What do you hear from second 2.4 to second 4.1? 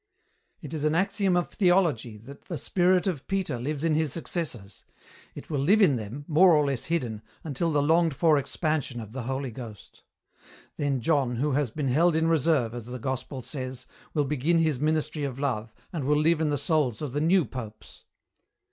the spirit of Peter lives in